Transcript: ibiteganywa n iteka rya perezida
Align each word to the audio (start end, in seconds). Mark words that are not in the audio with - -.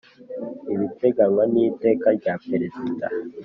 ibiteganywa 0.73 1.43
n 1.51 1.55
iteka 1.65 2.07
rya 2.17 2.33
perezida 2.47 3.05